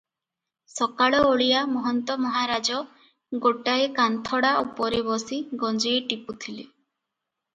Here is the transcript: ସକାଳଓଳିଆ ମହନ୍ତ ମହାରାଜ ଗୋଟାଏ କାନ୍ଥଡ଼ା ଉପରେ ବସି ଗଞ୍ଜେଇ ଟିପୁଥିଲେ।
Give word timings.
ସକାଳଓଳିଆ 0.75 1.59
ମହନ୍ତ 1.73 2.15
ମହାରାଜ 2.21 2.79
ଗୋଟାଏ 3.43 3.85
କାନ୍ଥଡ଼ା 3.99 4.53
ଉପରେ 4.63 5.03
ବସି 5.11 5.39
ଗଞ୍ଜେଇ 5.65 6.01
ଟିପୁଥିଲେ। 6.13 6.65